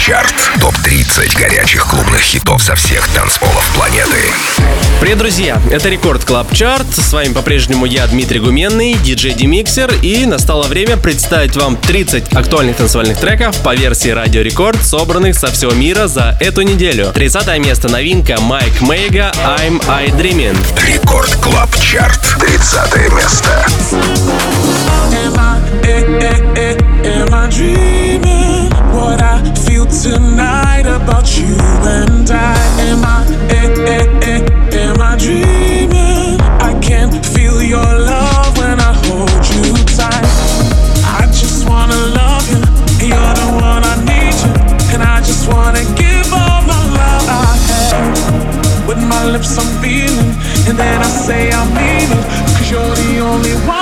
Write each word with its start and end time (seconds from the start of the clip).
Чарт. 0.00 0.34
Топ-30 0.60 1.38
горячих 1.38 1.84
клубных 1.86 2.22
хитов 2.22 2.62
со 2.62 2.74
всех 2.74 3.06
танцполов 3.08 3.70
планеты. 3.74 4.32
Привет, 4.98 5.18
друзья! 5.18 5.60
Это 5.70 5.90
Record 5.90 6.24
Club 6.24 6.50
Chart. 6.54 6.86
С 6.96 7.12
вами 7.12 7.34
по-прежнему 7.34 7.84
я, 7.84 8.06
Дмитрий 8.06 8.40
Гуменный, 8.40 8.94
диджей 8.94 9.34
DimixeR. 9.34 9.92
И 10.00 10.24
настало 10.24 10.68
время 10.68 10.96
представить 10.96 11.54
вам 11.54 11.76
30 11.76 12.32
актуальных 12.32 12.78
танцевальных 12.78 13.18
треков 13.18 13.58
по 13.58 13.74
версии 13.74 14.08
Радио 14.08 14.40
Рекорд, 14.40 14.82
собранных 14.82 15.36
со 15.36 15.48
всего 15.48 15.72
мира 15.72 16.06
за 16.06 16.34
эту 16.40 16.62
неделю. 16.62 17.12
30 17.12 17.58
место 17.58 17.90
новинка 17.90 18.40
Майк 18.40 18.80
Мейга 18.80 19.32
Am 19.58 19.84
I 19.86 20.08
Dreaming. 20.08 20.56
Record 20.86 21.34
Club 21.36 21.68
Chart. 21.78 22.36
30 22.40 23.12
место. 23.12 23.66
Am 25.12 25.38
I, 25.38 25.60
eh, 25.82 26.04
eh, 26.22 26.78
eh, 27.04 27.22
am 27.22 27.34
I 27.34 27.48
dreaming 27.50 28.70
what 28.94 29.20
I 29.20 29.59
tonight 29.90 30.86
about 30.86 31.36
you 31.36 31.56
and 31.82 32.30
I? 32.30 32.54
Am 32.86 33.04
I, 33.04 33.26
eh, 33.50 33.74
eh, 33.86 34.06
eh, 34.22 34.86
am 34.86 35.00
I 35.00 35.16
dreaming? 35.18 36.40
I 36.62 36.78
can 36.80 37.10
feel 37.34 37.60
your 37.60 37.82
love 37.98 38.56
when 38.56 38.78
I 38.78 38.92
hold 39.04 39.30
you 39.50 39.74
tight. 39.98 40.24
I 41.04 41.26
just 41.26 41.68
wanna 41.68 42.00
love 42.14 42.46
you, 42.50 42.60
you're 43.08 43.34
the 43.42 43.48
one 43.60 43.82
I 43.84 43.96
need 44.06 44.34
you, 44.44 44.52
and 44.94 45.02
I 45.02 45.18
just 45.20 45.48
wanna 45.52 45.82
give 45.96 46.32
all 46.32 46.62
my 46.62 46.82
love 47.00 47.26
I 47.28 47.56
have. 47.68 48.86
With 48.86 49.02
my 49.02 49.24
lips 49.26 49.58
I'm 49.58 49.70
feeling, 49.82 50.32
and 50.68 50.78
then 50.78 51.00
I 51.00 51.10
say 51.26 51.50
I 51.50 51.64
mean 51.74 52.08
it, 52.16 52.24
cause 52.54 52.70
you're 52.70 52.94
the 52.94 53.18
only 53.20 53.54
one 53.66 53.79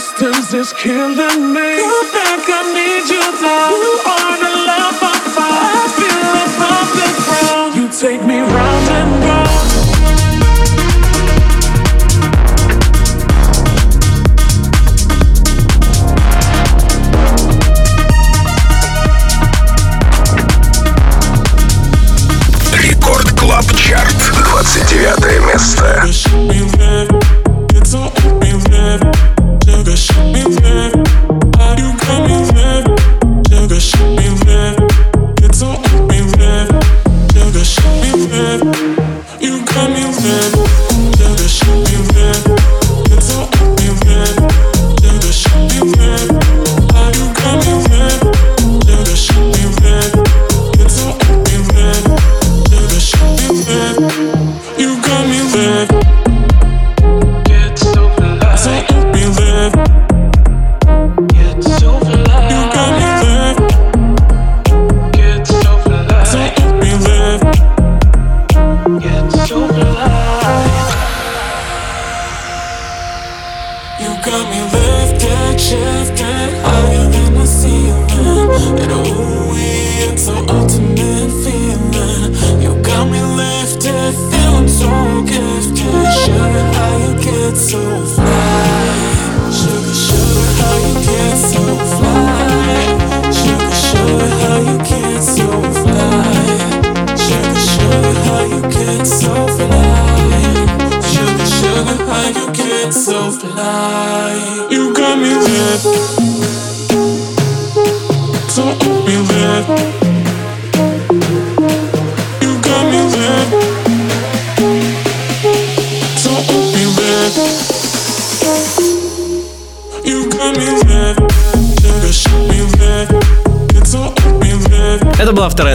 Distance 0.00 0.54
is 0.54 0.72
killing 0.72 1.52
me. 1.52 1.76
Come 1.76 2.12
back, 2.16 2.48
I 2.48 2.60
need 2.72 3.04
you 3.12 3.20
now. 3.42 3.68
You 3.68 4.19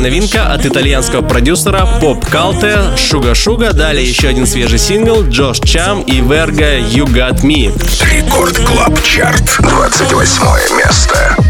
новинка 0.06 0.54
от 0.54 0.64
итальянского 0.68 1.24
продюсера 1.24 1.88
Pop 2.00 2.24
Culture 2.28 2.96
Sugar 2.96 3.34
Sugar. 3.34 3.74
Далее 3.74 4.08
еще 4.08 4.28
один 4.28 4.46
свежий 4.46 4.78
сингл 4.78 5.24
Джош 5.24 5.60
Чам 5.62 6.02
и 6.02 6.22
Верга 6.22 6.78
You 6.78 7.06
Got 7.08 7.42
Me. 7.42 7.74
Record 8.14 8.56
Club 8.60 9.02
Chart. 9.02 9.58
28 9.58 10.78
место. 10.78 11.45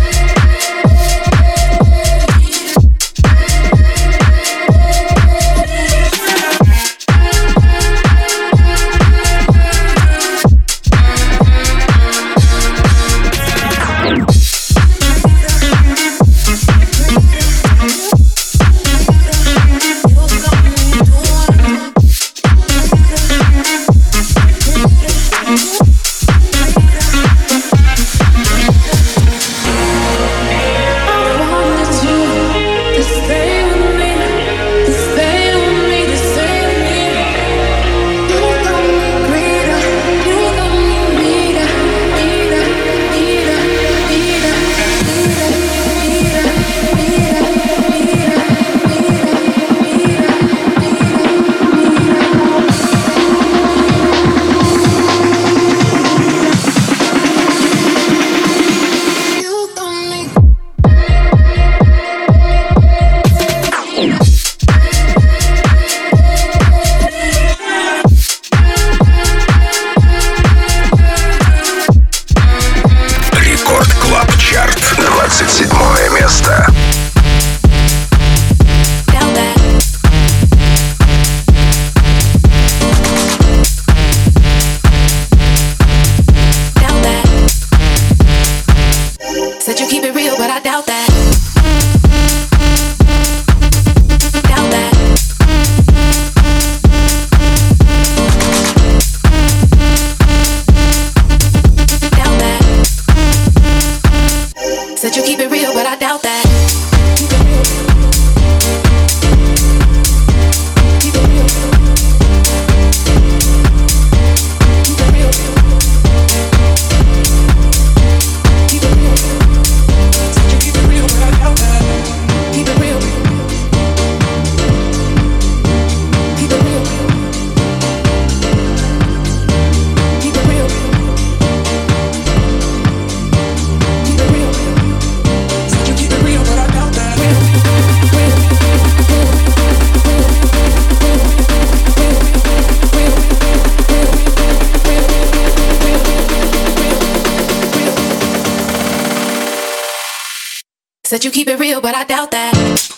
Said 151.16 151.24
you 151.24 151.32
keep 151.32 151.48
it 151.48 151.58
real, 151.58 151.80
but 151.80 151.96
I 151.96 152.04
doubt 152.04 152.32
that. 152.32 152.95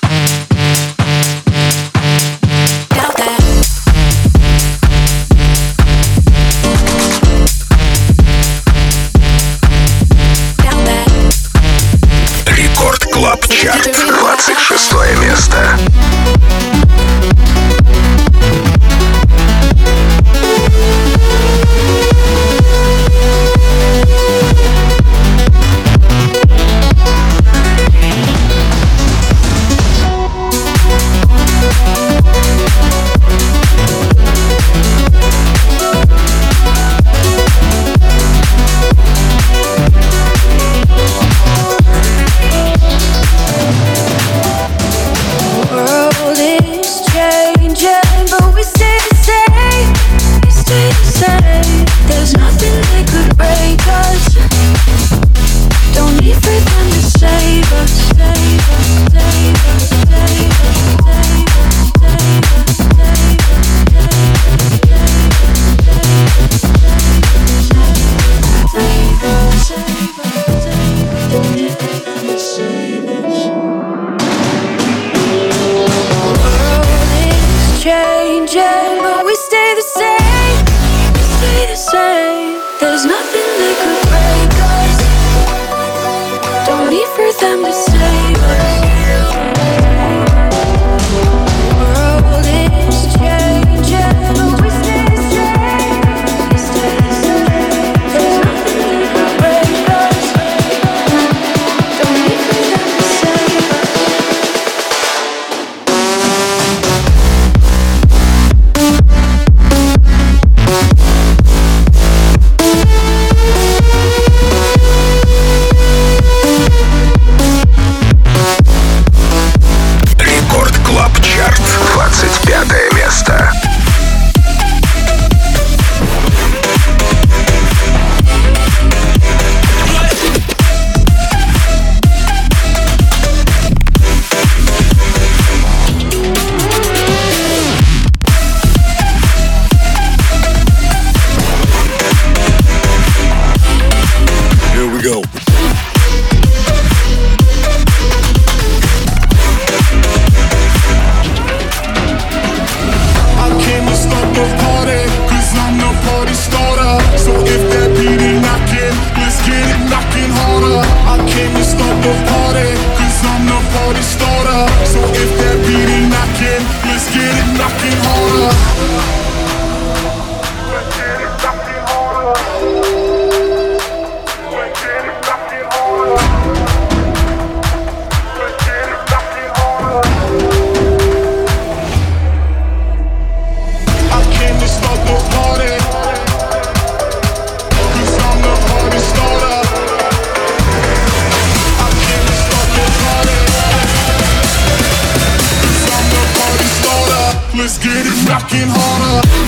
working 198.50 198.70
harder 198.70 199.47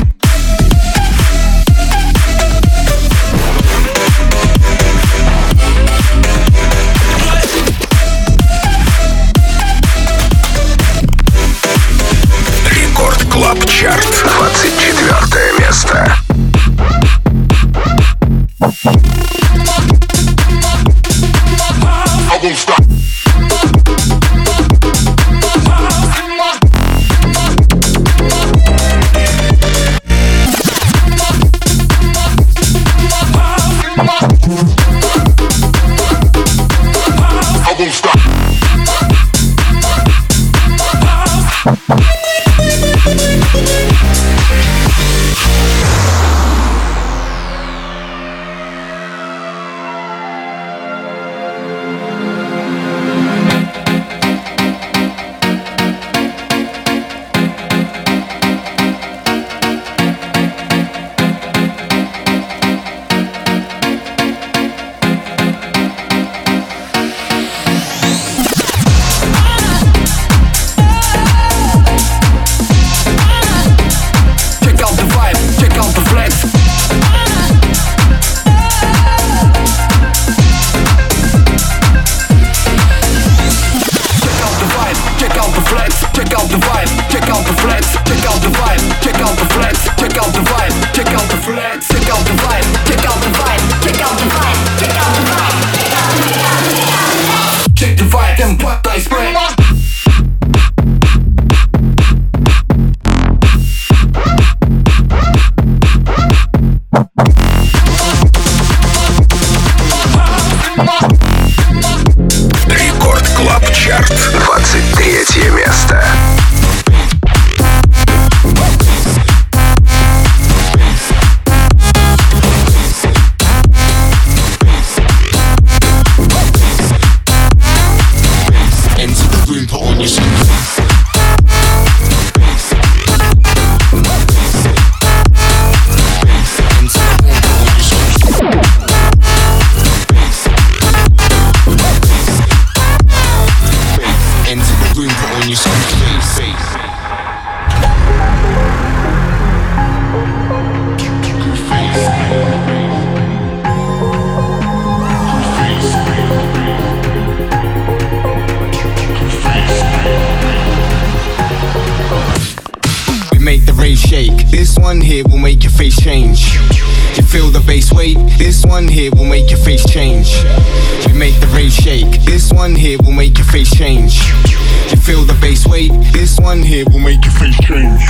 here 176.79 176.93
will 176.93 177.03
make 177.03 177.23
your 177.25 177.33
face 177.33 177.57
change. 177.59 178.03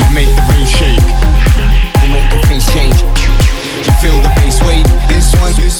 We'll 0.00 0.14
make 0.16 0.32
the 0.32 0.44
rain 0.48 0.66
shake. 0.66 1.04
We'll 2.00 2.12
make 2.16 2.30
the 2.30 2.40
face 2.48 2.66
change. 2.72 2.96
You 3.84 3.92
feel 4.00 4.16
the 4.22 4.32
bass 4.36 4.60
weight. 4.62 4.86
This 5.08 5.34
one. 5.40 5.52
This 5.60 5.79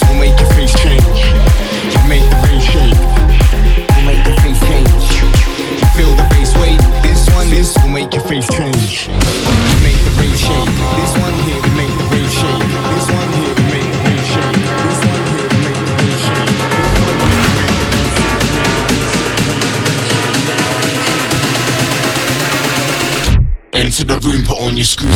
Испанский. 24.81 25.09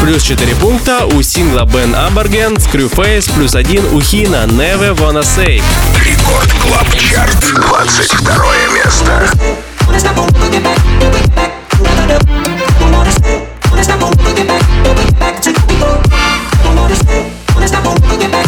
Плюс 0.00 0.22
4 0.24 0.56
пункта 0.56 1.06
у 1.06 1.22
сингла 1.22 1.64
Бен 1.64 1.94
Амберген 1.94 2.56
Screwface, 2.56 3.32
плюс 3.34 3.54
1 3.54 3.94
у 3.94 4.00
Хина 4.00 4.46
Never 4.46 4.96
Wanna 4.96 5.22
Say. 5.22 5.62
Record 6.04 6.52
Club 6.54 6.92
Chart, 6.98 7.40
22 7.40 8.68
место. 8.74 9.30
Wanna 9.86 10.00
stop, 10.00 10.16
wanna 10.16 10.50
get 10.50 10.64
back, 10.64 10.76
wanna 14.84 15.04
get 15.04 15.18
back 15.20 15.40
to 15.40 15.52
people. 15.52 16.00
Wanna 17.54 17.68
stop, 17.68 17.86
wanna 17.86 18.16
get 18.18 18.32
back. 18.32 18.39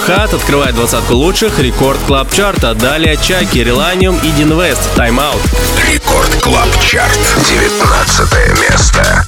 Хат 0.00 0.34
открывает 0.34 0.74
двадцатку 0.74 1.14
лучших 1.14 1.58
Record 1.58 1.98
Club 2.06 2.30
Chart 2.32 2.62
а. 2.62 2.74
Далее 2.74 3.16
Чаки, 3.16 3.58
Реланиум 3.58 4.18
и 4.22 4.30
Динвест. 4.30 4.80
Time 4.96 5.18
Out. 5.18 5.40
Record 5.90 6.34
Club 6.42 6.68
Chart. 6.80 7.18
19 7.48 8.70
место. 8.70 9.24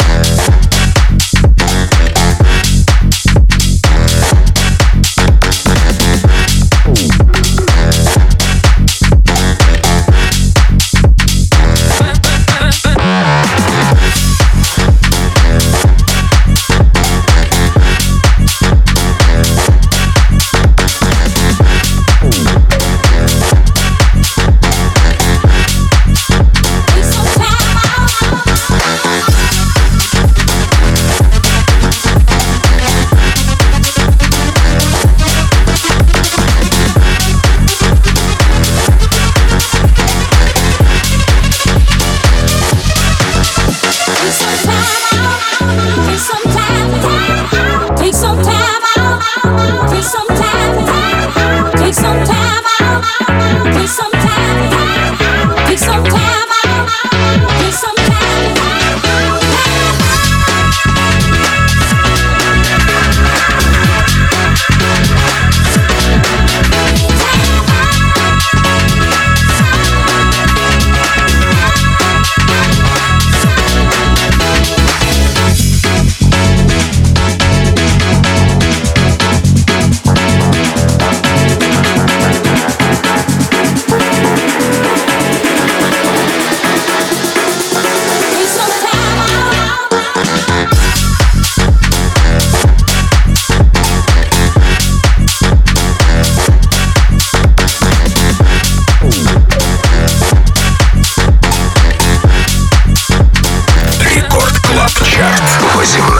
Ese 105.87 106.16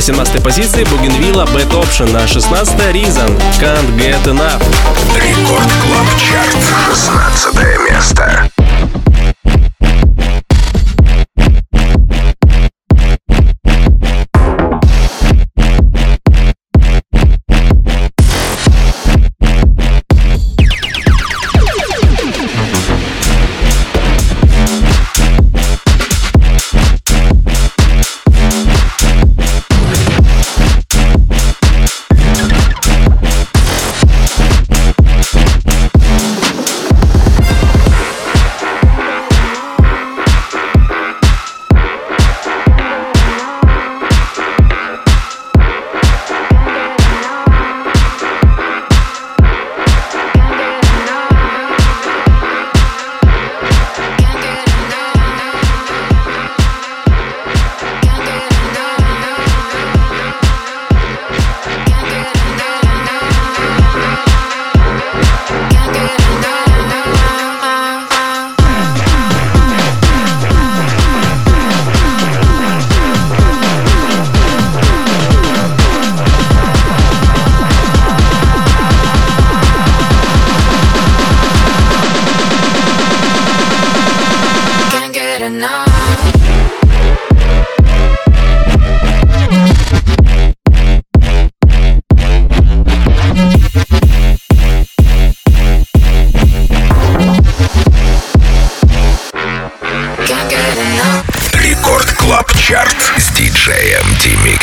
На 0.00 0.06
17 0.06 0.42
позиции 0.42 0.84
Бугенвилла 0.84 1.44
Bad 1.44 1.70
Option, 1.72 2.10
на 2.10 2.26
16 2.26 2.74
Reason 2.74 3.38
Can't 3.60 3.98
Get 3.98 4.24
Enough. 4.24 4.62
Record 5.14 5.70
Club 5.82 6.06
Chart, 6.18 6.56
16 6.88 7.90
место. 7.90 8.50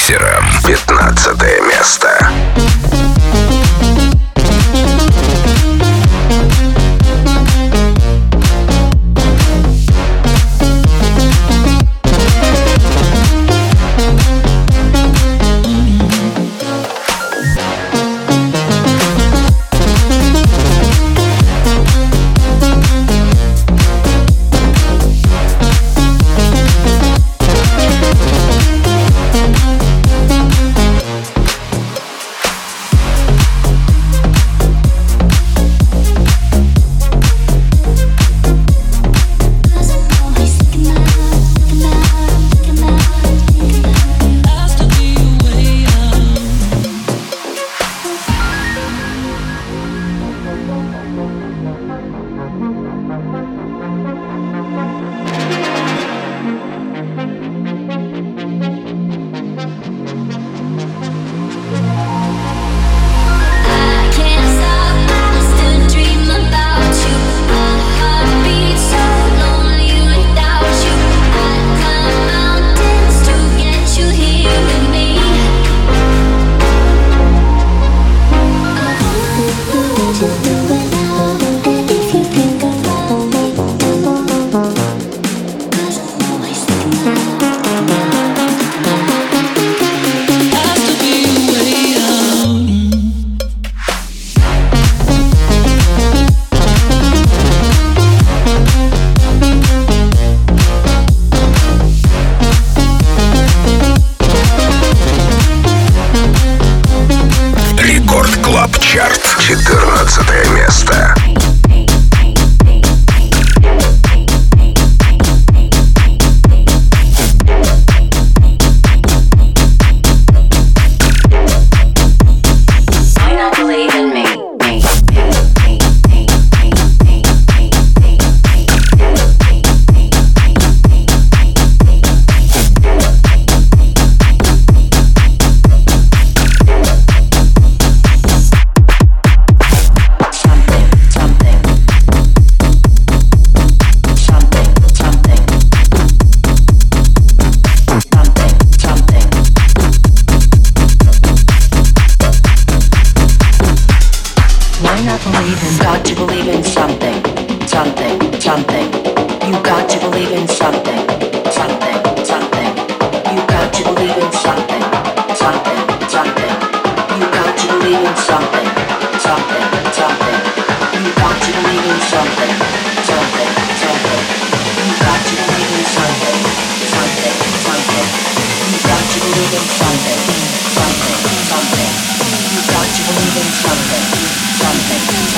Миксером. 0.07 0.45
15 0.65 1.37
место. 1.67 2.31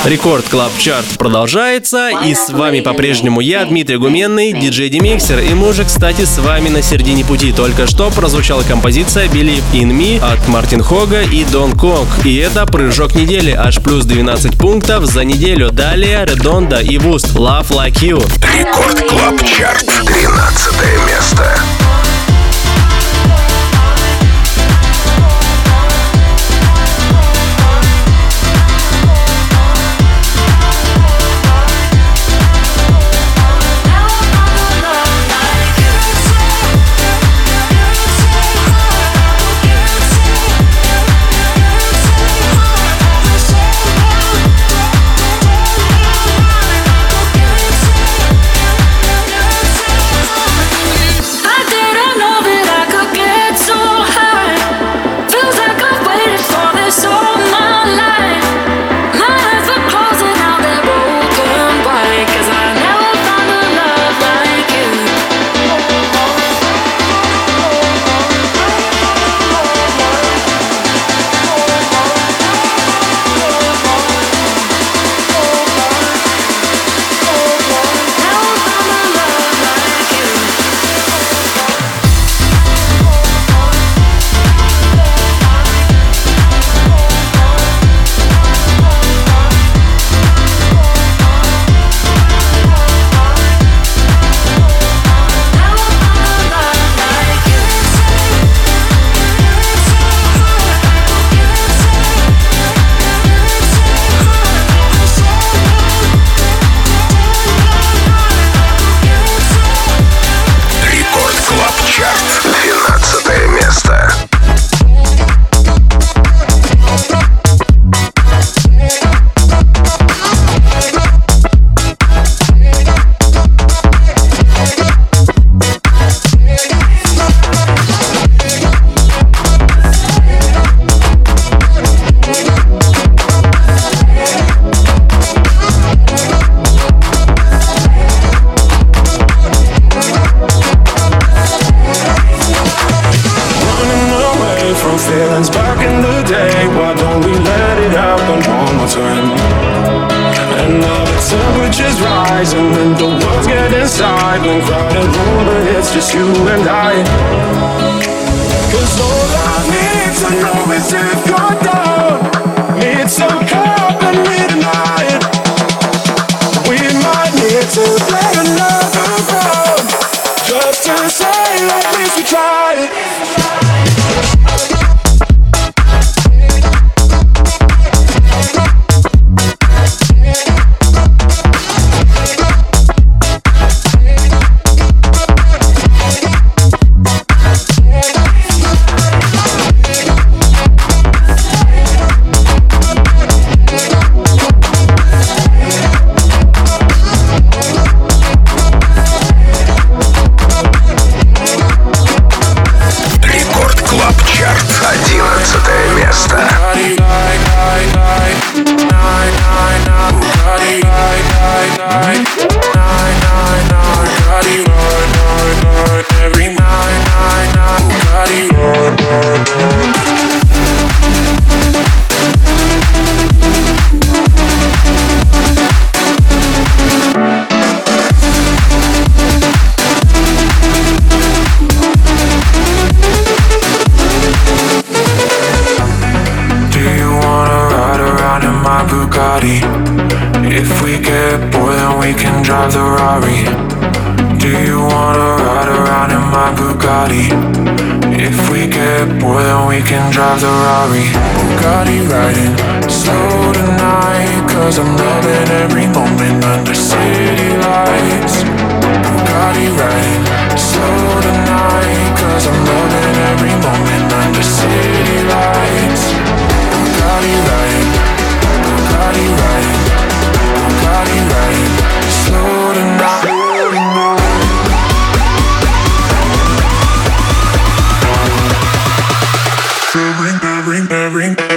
Record 0.04 0.48
Club 0.48 0.72
Chart 0.78 1.06
продолжается, 1.18 2.08
и 2.24 2.34
с 2.34 2.48
вами 2.48 2.80
по-прежнему 2.80 3.40
я, 3.40 3.64
Дмитрий 3.66 3.98
Гуменный, 3.98 4.52
диджей 4.52 4.88
DimixeR, 4.88 5.40
и 5.40 5.52
мы 5.52 5.68
уже, 5.68 5.84
кстати, 5.84 6.24
с 6.24 6.38
вами 6.38 6.70
на 6.70 6.80
середине 6.80 7.22
пути. 7.22 7.52
Только 7.52 7.86
что 7.86 8.10
прозвучала 8.10 8.62
композиция 8.62 9.28
Believe 9.28 9.62
in 9.74 9.90
Me 9.90 10.18
от 10.18 10.48
Мартин 10.48 10.82
Хога 10.82 11.22
и 11.22 11.44
Дон 11.44 11.72
Конг, 11.72 12.08
и 12.24 12.36
это 12.36 12.64
прыжок 12.64 13.14
недели, 13.14 13.50
аж 13.50 13.76
плюс 13.82 14.06
12 14.06 14.56
пунктов 14.56 15.04
за 15.04 15.22
неделю. 15.24 15.70
Далее 15.70 16.24
Редонда 16.24 16.80
и 16.80 16.96
Вуст, 16.96 17.34
Love 17.34 17.68
Like 17.68 18.00
You. 18.00 18.24
Record 18.58 19.00
Club 19.06 19.44
Chart, 19.44 19.84
13 19.84 20.72
место. 21.06 21.79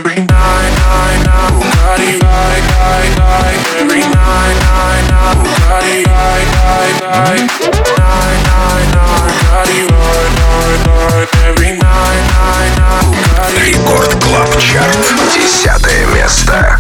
every 0.05 0.25
night, 0.25 0.71
night, 0.83 1.19
night. 1.23 1.51
Bugatti, 1.59 2.19
night, 2.19 2.63
night, 2.75 3.11
night. 3.17 3.59
Every 3.79 4.01
night, 4.01 4.55
night, 4.67 5.03
night. 5.11 5.37
Bugatti, 5.39 6.03
night, 6.03 6.47
night, 6.59 6.95
night. 6.99 7.47
Night, 7.63 8.39
night, 8.51 8.87
night. 8.91 9.31
Bugatti, 9.31 9.79
night, 9.87 10.31
night, 10.39 10.79
night. 10.83 11.27
Every 11.47 11.71
night, 11.79 12.21
night, 12.35 12.71
night. 12.79 13.05
Bugatti. 13.15 13.63
Рекорд 13.63 14.13
Клаб 14.23 14.51
Чарт. 14.59 14.99
Десятое 15.33 16.05
место. 16.07 16.77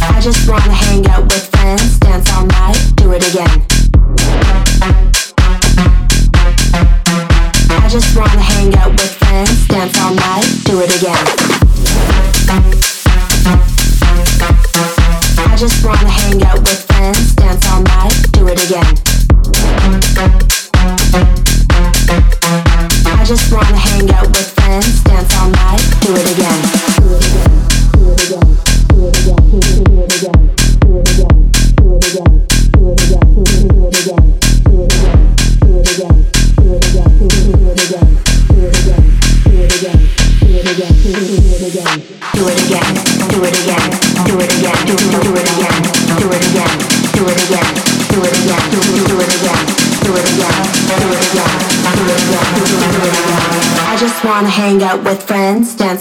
I 0.00 0.20
just 0.20 0.48
wanna 0.48 0.72
hang 0.72 1.06
out 1.08 1.24
with 1.24 1.44
friends, 1.56 1.98
dance 1.98 2.32
all 2.32 2.46
night, 2.46 2.80
do 2.96 3.12
it 3.12 3.28
again. 3.28 3.63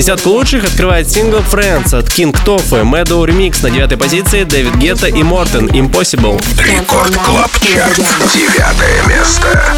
Десятку 0.00 0.30
лучших 0.30 0.64
открывает 0.64 1.10
сингл 1.10 1.40
«Friends» 1.40 1.94
от 1.94 2.08
King 2.08 2.34
Toffee, 2.46 2.90
Meadow 2.90 3.22
Remix 3.26 3.62
на 3.62 3.68
девятой 3.68 3.98
позиции, 3.98 4.44
Дэвид 4.44 4.76
Гетта 4.76 5.08
и 5.08 5.22
Мортен 5.22 5.66
«Impossible». 5.66 6.42
Рекорд 6.56 7.14
Клаб 7.18 7.50
Чарт. 7.60 8.00
Девятое 8.32 9.02
место. 9.06 9.74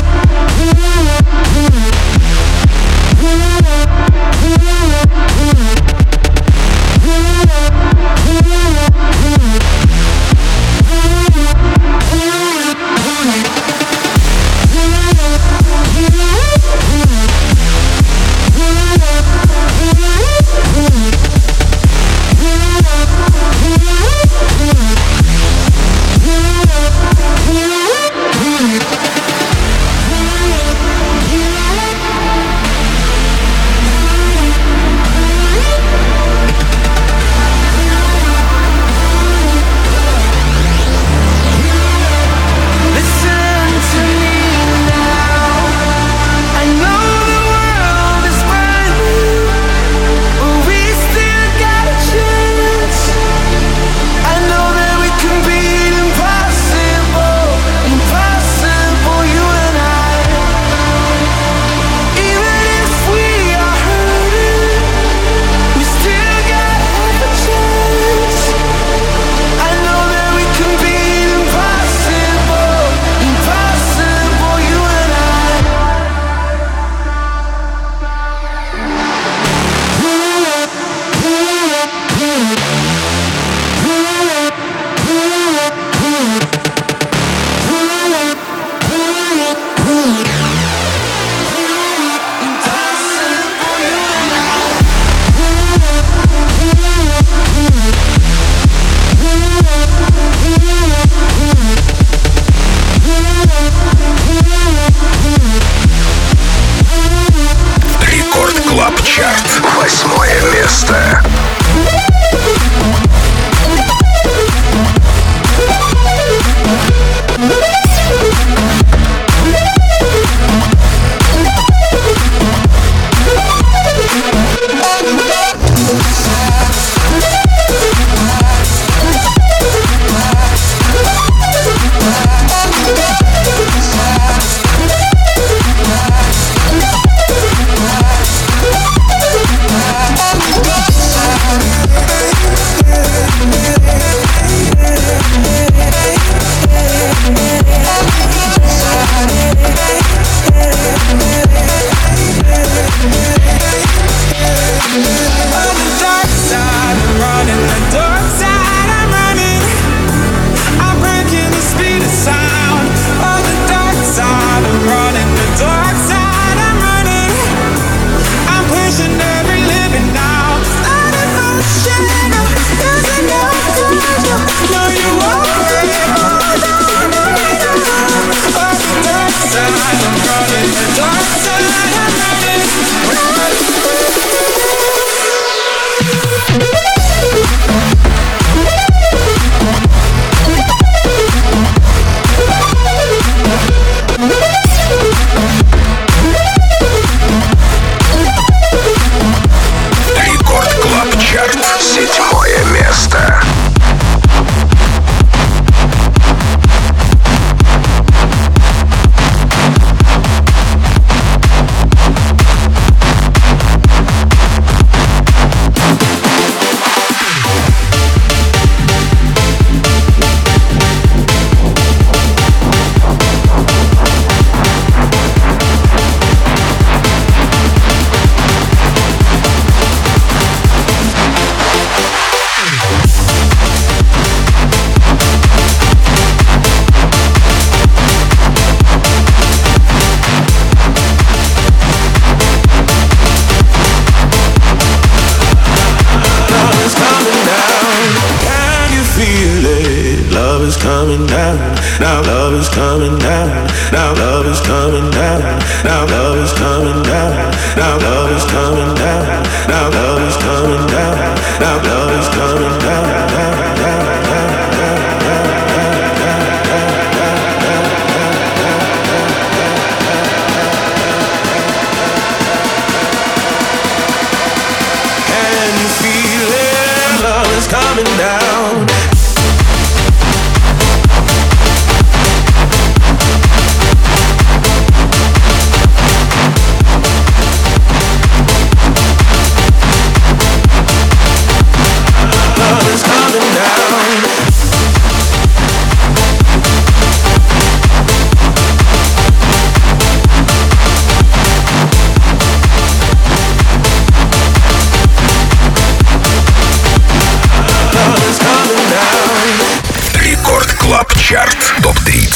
coming 277.72 278.04
down. 278.18 278.91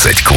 20 0.07 0.23
клуб. 0.23 0.36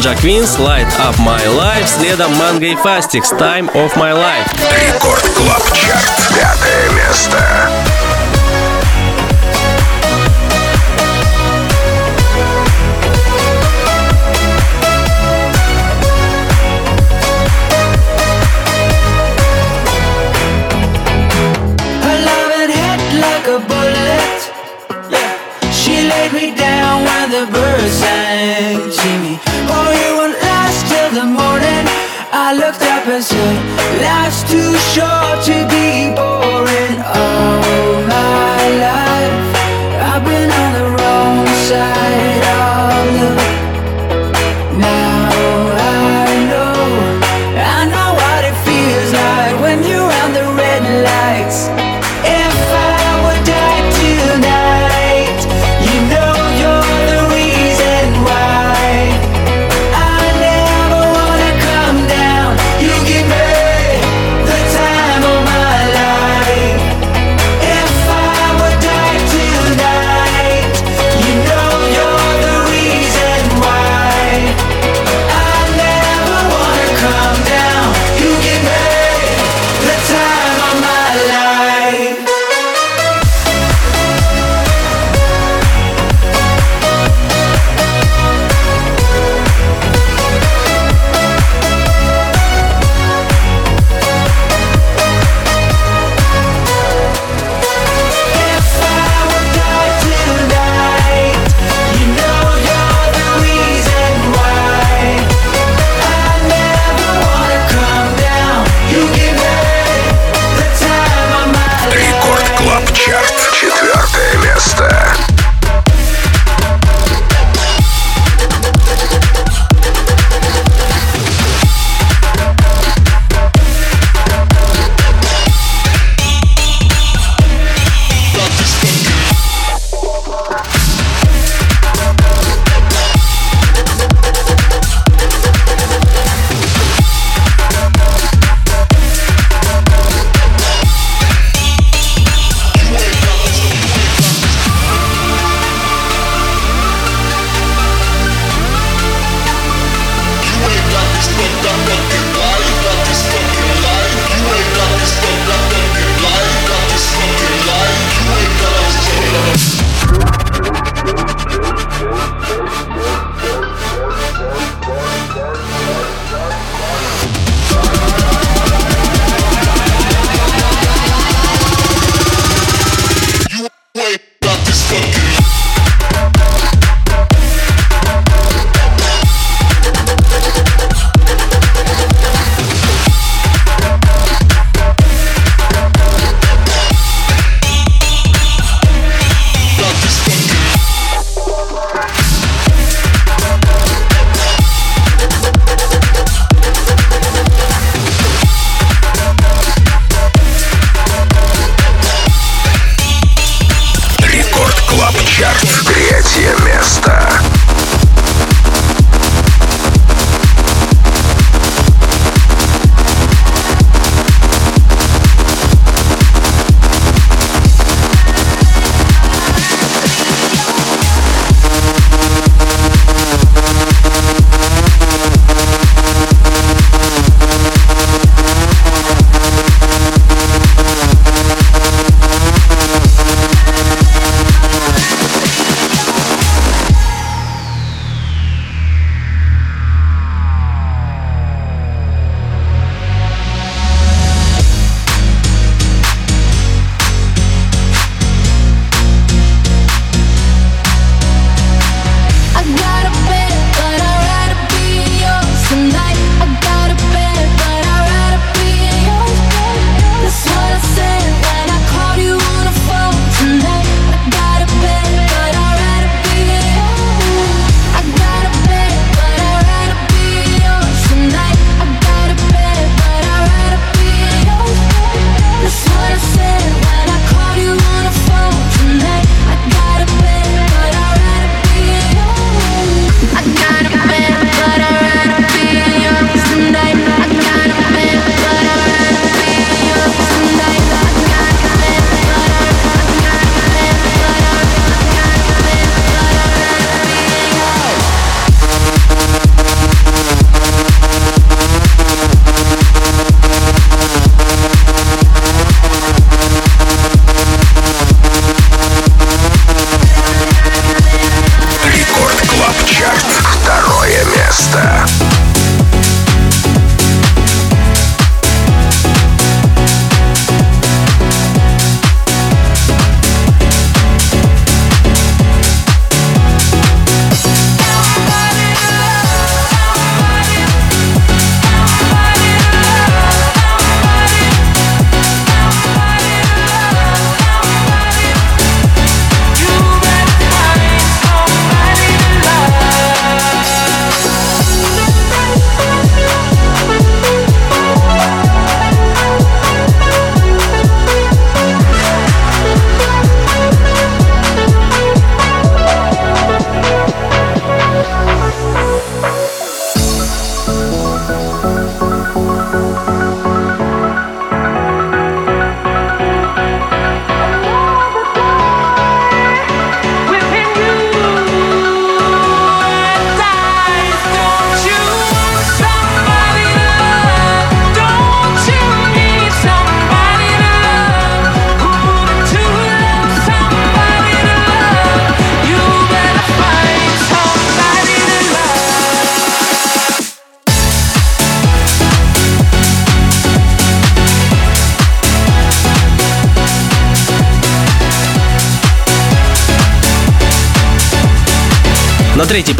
Soulja 0.00 0.14
Queens, 0.18 0.58
Light 0.58 0.88
Up 0.98 1.14
My 1.18 1.44
Life, 1.58 1.86
следом 1.86 2.34
Манго 2.36 2.64
и 2.64 2.74
Фастикс, 2.74 3.32
Time 3.32 3.70
of 3.74 3.92
My 3.96 4.14
Life. 4.14 4.48
Рекорд 4.86 5.22
Клаб 5.36 5.62
Чарт, 5.74 6.28
пятое 6.34 6.79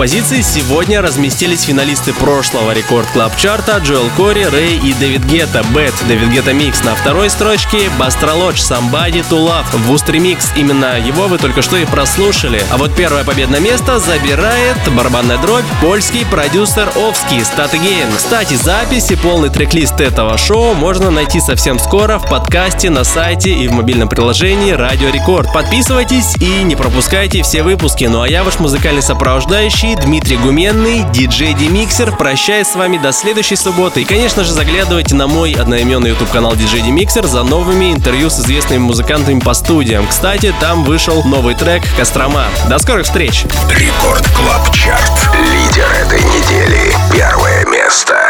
Позиции 0.01 0.41
сегодня 0.41 1.03
разместились 1.03 1.65
финалисты 1.65 2.15
прошлого 2.15 2.73
Record 2.73 3.07
Club 3.11 3.37
Chart 3.37 3.70
а 3.70 3.77
Джоэл 3.85 4.09
Кори, 4.17 4.45
Рэй 4.45 4.79
и 4.79 4.95
Дэвид 4.95 5.27
Гетта. 5.27 5.63
Bed, 5.75 5.93
Дэвид 6.09 6.31
Гетта 6.31 6.55
Микс 6.55 6.83
на 6.85 6.95
второй 6.95 7.29
строчке, 7.29 7.91
Бастролодж, 7.99 8.57
Somebody 8.57 9.23
to 9.29 9.33
Love, 9.33 9.67
Вуст 9.85 10.09
Ремикс. 10.09 10.53
Именно 10.57 10.99
его 10.99 11.29
вы 11.29 11.37
только 11.37 11.61
что 11.61 11.77
и 11.77 11.85
прослушали. 11.85 12.65
А 12.71 12.79
вот 12.79 12.95
первое 12.97 13.25
победное 13.25 13.61
место 13.61 13.99
забирает 13.99 14.79
барабанная 14.97 15.37
дробь, 15.37 15.67
польский 15.83 16.25
продюсер 16.25 16.91
Овский, 16.97 17.41
Start 17.41 17.75
Again. 17.75 18.17
Кстати, 18.17 18.55
запись 18.55 19.11
и 19.11 19.17
полный 19.17 19.51
трек-лист 19.51 20.01
этого 20.01 20.39
шоу 20.39 20.73
можно 20.73 21.11
найти 21.11 21.41
совсем 21.41 21.79
скоро 21.79 22.19
в 22.19 22.27
подкасте, 22.27 22.89
на 22.89 23.05
сайте 23.05 23.51
и 23.51 23.69
в 23.69 23.73
мобильном 23.73 24.09
приложении 24.09 24.73
Радио 24.73 25.11
Рекорд. 25.11 25.53
Подписывайтесь 25.53 26.37
и 26.41 26.63
не 26.63 26.75
пропускайте 26.75 27.43
все 27.43 27.63
выпуски. 27.63 28.05
Ну 28.05 28.23
а 28.23 28.29
я 28.29 28.45
ваш 28.45 28.59
музыкальный 28.61 29.03
сопровождающий 29.03 29.90
Дмитрий 29.95 30.37
Гуменный, 30.37 31.05
диджей 31.13 31.55
DimixeR. 31.55 32.15
Прощаюсь 32.17 32.69
с 32.69 32.77
вами 32.77 32.99
до 32.99 33.13
следующей 33.13 33.57
субботы. 33.57 34.03
И, 34.03 34.05
конечно 34.05 34.45
же, 34.45 34.53
заглядывайте 34.53 35.15
на 35.15 35.27
мой 35.27 35.53
одноименный 35.53 36.11
YouTube 36.11 36.31
канал 36.31 36.57
диджей 36.57 36.83
DimixeR 36.83 37.27
за 37.27 37.43
новыми 37.43 37.93
интервью 37.93 38.31
с 38.31 38.39
известными 38.41 38.79
музыкантами 38.79 39.41
по 39.41 39.55
студиям. 39.55 40.07
Кстати, 40.07 40.55
там 40.61 40.85
вышел 40.85 41.23
новый 41.25 41.55
трек 41.55 41.83
Кострома. 41.97 42.47
До 42.69 42.79
скорых 42.79 43.07
встреч! 43.07 43.45
Record 43.71 44.29
Club 44.31 44.75
Chart. 44.75 45.29
Лидер 45.35 45.91
этой 46.05 46.21
недели. 46.21 46.95
Первое 47.13 47.65
место. 47.67 48.30